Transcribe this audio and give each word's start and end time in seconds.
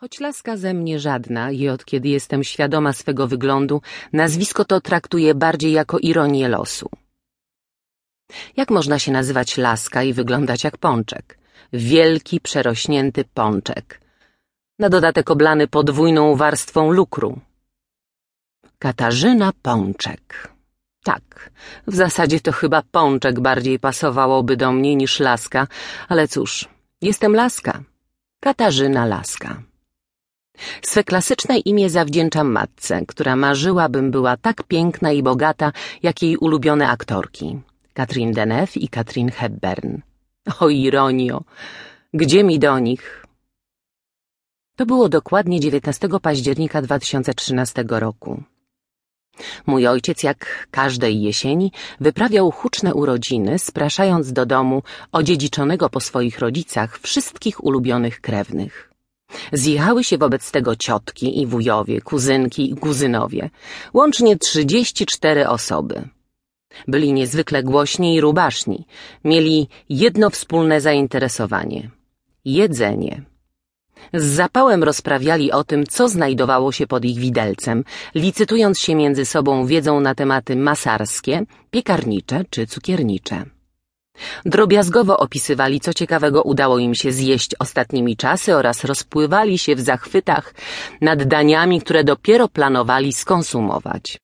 Choć 0.00 0.20
laska 0.20 0.56
ze 0.56 0.74
mnie 0.74 0.98
żadna 0.98 1.50
i 1.50 1.68
od 1.68 1.84
kiedy 1.84 2.08
jestem 2.08 2.44
świadoma 2.44 2.92
swego 2.92 3.28
wyglądu, 3.28 3.82
nazwisko 4.12 4.64
to 4.64 4.80
traktuję 4.80 5.34
bardziej 5.34 5.72
jako 5.72 5.98
ironię 5.98 6.48
losu. 6.48 6.88
Jak 8.56 8.70
można 8.70 8.98
się 8.98 9.12
nazywać 9.12 9.56
laska 9.56 10.02
i 10.02 10.12
wyglądać 10.12 10.64
jak 10.64 10.78
pączek? 10.78 11.38
Wielki, 11.72 12.40
przerośnięty 12.40 13.24
pączek. 13.24 14.00
Na 14.78 14.88
dodatek 14.88 15.30
oblany 15.30 15.68
podwójną 15.68 16.36
warstwą 16.36 16.90
lukru. 16.90 17.40
Katarzyna 18.78 19.52
Pączek. 19.62 20.52
Tak, 21.04 21.50
w 21.86 21.94
zasadzie 21.94 22.40
to 22.40 22.52
chyba 22.52 22.82
pączek 22.82 23.40
bardziej 23.40 23.78
pasowałoby 23.78 24.56
do 24.56 24.72
mnie 24.72 24.96
niż 24.96 25.20
laska, 25.20 25.66
ale 26.08 26.28
cóż, 26.28 26.68
jestem 27.02 27.34
laska. 27.34 27.82
Katarzyna 28.40 29.06
Laska. 29.06 29.67
Swe 30.82 31.04
klasyczne 31.04 31.58
imię 31.58 31.90
zawdzięczam 31.90 32.52
matce, 32.52 33.06
która 33.06 33.36
marzyła, 33.36 33.88
bym 33.88 34.10
była 34.10 34.36
tak 34.36 34.62
piękna 34.62 35.12
i 35.12 35.22
bogata, 35.22 35.72
jak 36.02 36.22
jej 36.22 36.36
ulubione 36.36 36.88
aktorki. 36.88 37.60
Katrin 37.94 38.32
Deneuve 38.32 38.76
i 38.76 38.88
Katrin 38.88 39.30
Hepburn. 39.30 40.00
O 40.60 40.68
ironio, 40.68 41.44
gdzie 42.14 42.44
mi 42.44 42.58
do 42.58 42.78
nich? 42.78 43.26
To 44.76 44.86
było 44.86 45.08
dokładnie 45.08 45.60
19 45.60 46.08
października 46.22 46.82
2013 46.82 47.84
roku. 47.88 48.42
Mój 49.66 49.86
ojciec, 49.86 50.22
jak 50.22 50.68
każdej 50.70 51.22
jesieni, 51.22 51.72
wyprawiał 52.00 52.50
huczne 52.50 52.94
urodziny, 52.94 53.58
spraszając 53.58 54.32
do 54.32 54.46
domu 54.46 54.82
odziedziczonego 55.12 55.88
po 55.90 56.00
swoich 56.00 56.38
rodzicach 56.38 56.98
wszystkich 56.98 57.64
ulubionych 57.64 58.20
krewnych. 58.20 58.87
Zjechały 59.52 60.04
się 60.04 60.18
wobec 60.18 60.50
tego 60.50 60.76
ciotki 60.76 61.40
i 61.40 61.46
wujowie, 61.46 62.00
kuzynki 62.00 62.70
i 62.70 62.76
kuzynowie, 62.76 63.50
łącznie 63.94 64.36
trzydzieści 64.36 65.06
cztery 65.06 65.48
osoby. 65.48 66.08
Byli 66.88 67.12
niezwykle 67.12 67.62
głośni 67.62 68.14
i 68.14 68.20
rubaszni, 68.20 68.86
mieli 69.24 69.68
jedno 69.88 70.30
wspólne 70.30 70.80
zainteresowanie– 70.80 71.90
jedzenie. 72.44 73.22
Z 74.14 74.24
zapałem 74.24 74.84
rozprawiali 74.84 75.52
o 75.52 75.64
tym, 75.64 75.86
co 75.86 76.08
znajdowało 76.08 76.72
się 76.72 76.86
pod 76.86 77.04
ich 77.04 77.18
widelcem, 77.18 77.84
licytując 78.14 78.78
się 78.80 78.94
między 78.94 79.24
sobą 79.24 79.66
wiedzą 79.66 80.00
na 80.00 80.14
tematy 80.14 80.56
masarskie, 80.56 81.44
piekarnicze 81.70 82.44
czy 82.50 82.66
cukiernicze. 82.66 83.44
Drobiazgowo 84.44 85.16
opisywali, 85.18 85.80
co 85.80 85.94
ciekawego 85.94 86.42
udało 86.42 86.78
im 86.78 86.94
się 86.94 87.12
zjeść 87.12 87.54
ostatnimi 87.58 88.16
czasy 88.16 88.56
oraz 88.56 88.84
rozpływali 88.84 89.58
się 89.58 89.76
w 89.76 89.80
zachwytach 89.80 90.54
nad 91.00 91.22
daniami, 91.22 91.80
które 91.80 92.04
dopiero 92.04 92.48
planowali 92.48 93.12
skonsumować. 93.12 94.18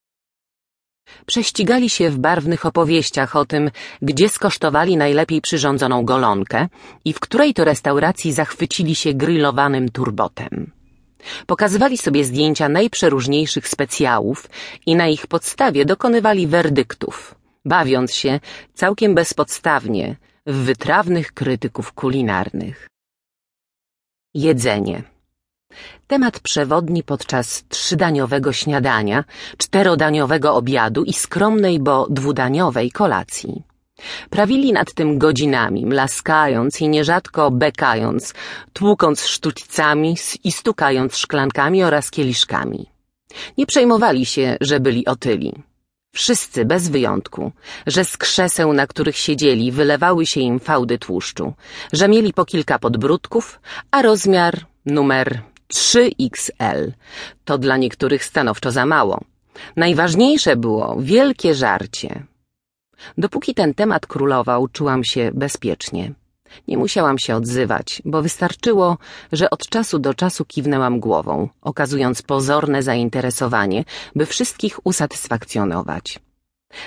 Prześcigali 1.27 1.91
się 1.91 2.11
w 2.11 2.19
barwnych 2.19 2.67
opowieściach 2.67 3.37
o 3.37 3.45
tym, 3.45 3.70
gdzie 4.03 4.28
skosztowali 4.28 4.97
najlepiej 4.97 5.41
przyrządzoną 5.41 6.05
golonkę 6.05 6.69
i 7.05 7.12
w 7.12 7.20
której 7.20 7.55
to 7.55 7.65
restauracji 7.65 8.33
zachwycili 8.33 8.95
się 8.95 9.15
grillowanym 9.15 9.89
turbotem. 9.89 10.70
Pokazywali 11.47 11.98
sobie 11.98 12.25
zdjęcia 12.25 12.69
najprzeróżniejszych 12.69 13.69
specjałów 13.69 14.50
i 14.87 14.97
na 14.97 15.09
ich 15.09 15.27
podstawie 15.27 15.84
dokonywali 15.84 16.47
werdyktów, 16.47 17.34
bawiąc 17.64 18.14
się 18.14 18.40
całkiem 18.74 19.14
bezpodstawnie 19.14 20.16
w 20.46 20.54
wytrawnych 20.54 21.32
krytyków 21.32 21.92
kulinarnych. 21.92 22.88
Jedzenie 24.34 25.02
Temat 26.06 26.40
przewodni 26.40 27.02
podczas 27.02 27.64
trzydaniowego 27.68 28.52
śniadania, 28.52 29.24
czterodaniowego 29.58 30.54
obiadu 30.54 31.04
i 31.04 31.12
skromnej, 31.12 31.80
bo 31.80 32.06
dwudaniowej 32.10 32.90
kolacji. 32.90 33.62
Prawili 34.30 34.72
nad 34.72 34.94
tym 34.94 35.19
godzinami, 35.19 35.86
mlaskając 35.86 36.80
i 36.80 36.88
nierzadko 36.88 37.50
bekając, 37.50 38.34
tłukąc 38.72 39.26
sztućcami 39.26 40.16
i 40.44 40.53
stukając 40.53 41.16
szklankami 41.16 41.84
oraz 41.84 42.10
kieliszkami. 42.10 42.91
Nie 43.58 43.66
przejmowali 43.66 44.26
się, 44.26 44.56
że 44.60 44.80
byli 44.80 45.06
otyli. 45.06 45.53
Wszyscy, 46.14 46.64
bez 46.64 46.88
wyjątku, 46.88 47.52
że 47.86 48.04
z 48.04 48.16
krzeseł, 48.16 48.72
na 48.72 48.86
których 48.86 49.16
siedzieli, 49.16 49.72
wylewały 49.72 50.26
się 50.26 50.41
im 50.41 50.60
fałdy 50.60 50.98
tłuszczu, 50.98 51.54
że 51.92 52.08
mieli 52.08 52.32
po 52.32 52.44
kilka 52.44 52.78
podbródków, 52.78 53.60
a 53.91 54.02
rozmiar, 54.02 54.66
numer 54.86 55.41
3XL. 55.72 56.92
To 57.44 57.58
dla 57.58 57.76
niektórych 57.76 58.24
stanowczo 58.24 58.70
za 58.70 58.86
mało. 58.86 59.20
Najważniejsze 59.76 60.56
było 60.56 60.97
wielkie 61.00 61.54
żarcie. 61.54 62.22
Dopóki 63.19 63.54
ten 63.54 63.74
temat 63.74 64.06
królował, 64.06 64.69
czułam 64.69 65.04
się 65.04 65.30
bezpiecznie. 65.34 66.12
Nie 66.69 66.78
musiałam 66.78 67.19
się 67.19 67.37
odzywać, 67.37 68.03
bo 68.04 68.22
wystarczyło, 68.22 68.98
że 69.32 69.50
od 69.50 69.69
czasu 69.69 69.98
do 69.98 70.15
czasu 70.15 70.44
kiwnęłam 70.44 71.00
głową, 71.00 71.48
okazując 71.62 72.22
pozorne 72.22 72.82
zainteresowanie, 72.82 73.84
by 74.15 74.26
wszystkich 74.26 74.87
usatysfakcjonować. 74.87 76.20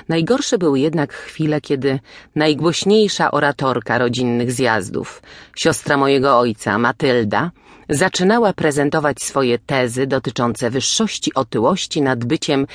Najgorsze 0.09 0.57
były 0.57 0.79
jednak 0.79 1.13
chwile, 1.13 1.61
kiedy 1.61 1.99
najgłośniejsza 2.35 3.31
oratorka 3.31 3.97
rodzinnych 3.97 4.51
zjazdów, 4.51 5.21
siostra 5.55 5.97
mojego 5.97 6.39
ojca, 6.39 6.77
Matylda, 6.77 7.51
zaczynała 7.89 8.53
prezentować 8.53 9.21
swoje 9.21 9.59
tezy 9.59 10.07
dotyczące 10.07 10.69
wyższości 10.69 11.33
otyłości 11.33 12.01
nad 12.01 12.25
byciem, 12.25 12.67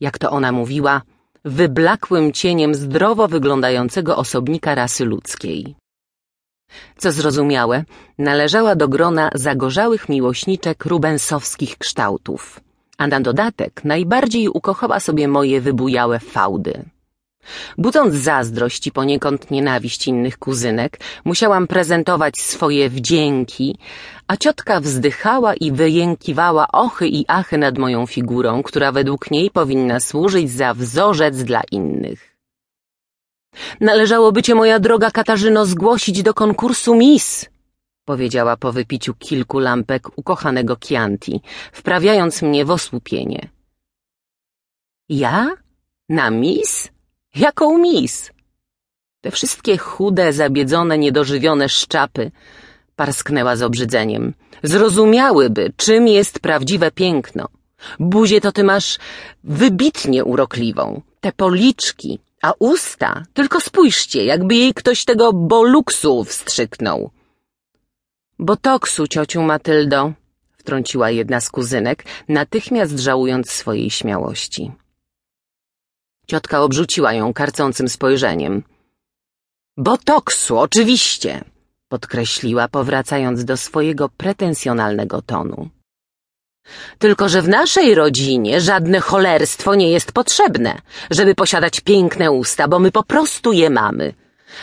jak 0.00 0.18
to 0.18 0.30
ona 0.30 0.52
mówiła, 0.52 1.02
wyblakłym 1.44 2.32
cieniem 2.32 2.74
zdrowo 2.74 3.28
wyglądającego 3.28 4.16
osobnika 4.16 4.74
rasy 4.74 5.04
ludzkiej. 5.04 5.76
Co 6.96 7.12
zrozumiałe, 7.12 7.84
należała 8.18 8.76
do 8.76 8.88
grona 8.88 9.30
zagorzałych 9.34 10.08
miłośniczek 10.08 10.84
rubensowskich 10.84 11.78
kształtów, 11.78 12.60
a 12.98 13.06
na 13.06 13.20
dodatek 13.20 13.84
najbardziej 13.84 14.48
ukochała 14.48 15.00
sobie 15.00 15.28
moje 15.28 15.60
wybujałe 15.60 16.18
fałdy. 16.18 16.84
Budząc 17.78 18.14
zazdrość 18.14 18.86
i 18.86 18.92
poniekąd 18.92 19.50
nienawiść 19.50 20.08
innych 20.08 20.38
kuzynek, 20.38 20.98
musiałam 21.24 21.66
prezentować 21.66 22.38
swoje 22.38 22.90
wdzięki, 22.90 23.78
a 24.28 24.36
ciotka 24.36 24.80
wzdychała 24.80 25.54
i 25.54 25.72
wyjękiwała 25.72 26.68
ochy 26.72 27.08
i 27.08 27.24
achy 27.28 27.58
nad 27.58 27.78
moją 27.78 28.06
figurą, 28.06 28.62
która 28.62 28.92
według 28.92 29.30
niej 29.30 29.50
powinna 29.50 30.00
służyć 30.00 30.50
za 30.50 30.74
wzorzec 30.74 31.42
dla 31.42 31.62
innych. 31.70 32.35
Należałoby 33.80 34.42
cię, 34.42 34.54
moja 34.54 34.78
droga 34.78 35.10
Katarzyno, 35.10 35.66
zgłosić 35.66 36.22
do 36.22 36.34
konkursu 36.34 36.94
Miss, 36.94 37.46
powiedziała 38.04 38.56
po 38.56 38.72
wypiciu 38.72 39.14
kilku 39.14 39.58
lampek 39.58 40.18
ukochanego 40.18 40.76
Chianti, 40.84 41.40
wprawiając 41.72 42.42
mnie 42.42 42.64
w 42.64 42.70
osłupienie. 42.70 43.48
Ja? 45.08 45.54
Na 46.08 46.30
Miss? 46.30 46.88
Jaką 47.34 47.78
Miss? 47.78 48.30
Te 49.20 49.30
wszystkie 49.30 49.78
chude, 49.78 50.32
zabiedzone, 50.32 50.98
niedożywione 50.98 51.68
szczapy, 51.68 52.30
parsknęła 52.96 53.56
z 53.56 53.62
obrzydzeniem. 53.62 54.34
Zrozumiałyby, 54.62 55.72
czym 55.76 56.08
jest 56.08 56.40
prawdziwe 56.40 56.90
piękno. 56.90 57.48
Buzię 58.00 58.40
to 58.40 58.52
ty 58.52 58.64
masz 58.64 58.98
wybitnie 59.44 60.24
urokliwą. 60.24 61.02
Te 61.20 61.32
policzki, 61.32 62.18
a 62.46 62.52
usta, 62.58 63.10
tylko 63.34 63.60
spójrzcie, 63.60 64.24
jakby 64.24 64.54
jej 64.54 64.74
ktoś 64.74 65.04
tego 65.04 65.32
boluksu 65.32 66.24
wstrzyknął. 66.24 67.10
Botoksu, 68.38 69.06
ciociu 69.08 69.42
Matyldo, 69.42 70.12
wtrąciła 70.58 71.10
jedna 71.10 71.40
z 71.40 71.50
kuzynek, 71.50 72.04
natychmiast 72.28 72.98
żałując 72.98 73.50
swojej 73.50 73.90
śmiałości. 73.90 74.72
Ciotka 76.26 76.60
obrzuciła 76.62 77.12
ją 77.12 77.32
karcącym 77.32 77.88
spojrzeniem. 77.88 78.62
Botoksu, 79.76 80.58
oczywiście, 80.58 81.44
podkreśliła, 81.88 82.68
powracając 82.68 83.44
do 83.44 83.56
swojego 83.56 84.08
pretensjonalnego 84.08 85.22
tonu. 85.22 85.68
Tylko, 86.98 87.28
że 87.28 87.42
w 87.42 87.48
naszej 87.48 87.94
rodzinie 87.94 88.60
żadne 88.60 89.00
cholerstwo 89.00 89.74
nie 89.74 89.90
jest 89.90 90.12
potrzebne, 90.12 90.78
żeby 91.10 91.34
posiadać 91.34 91.80
piękne 91.80 92.26
usta, 92.30 92.68
bo 92.68 92.78
my 92.78 92.90
po 92.92 93.02
prostu 93.02 93.52
je 93.52 93.70
mamy. 93.70 94.14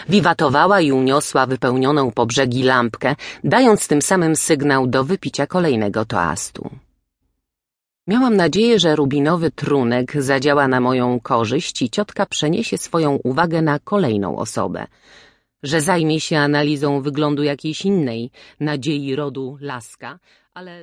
Wiwatowała 0.09 0.81
i 0.81 0.91
uniosła 0.91 1.45
wypełnioną 1.45 2.11
po 2.11 2.25
brzegi 2.25 2.63
lampkę, 2.63 3.15
dając 3.43 3.87
tym 3.87 4.01
samym 4.01 4.35
sygnał 4.35 4.87
do 4.87 5.03
wypicia 5.03 5.47
kolejnego 5.47 6.05
toastu. 6.05 6.69
Miałam 8.07 8.35
nadzieję, 8.35 8.79
że 8.79 8.95
rubinowy 8.95 9.51
trunek 9.51 10.07
zadziała 10.21 10.67
na 10.67 10.79
moją 10.79 11.19
korzyść 11.19 11.81
i 11.81 11.89
ciotka 11.89 12.25
przeniesie 12.25 12.77
swoją 12.77 13.19
uwagę 13.23 13.61
na 13.61 13.79
kolejną 13.79 14.37
osobę, 14.37 14.87
że 15.63 15.81
zajmie 15.81 16.19
się 16.19 16.37
analizą 16.37 17.01
wyglądu 17.01 17.43
jakiejś 17.43 17.85
innej 17.85 18.31
nadziei 18.59 19.15
rodu 19.15 19.57
Laska, 19.61 20.19
ale 20.53 20.73